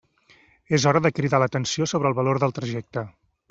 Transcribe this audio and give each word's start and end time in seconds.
És 0.77 0.87
hora 0.93 1.03
de 1.07 1.11
cridar 1.19 1.43
l'atenció 1.45 1.91
sobre 1.95 2.13
el 2.13 2.19
valor 2.23 2.43
del 2.45 2.59
trajecte. 2.61 3.09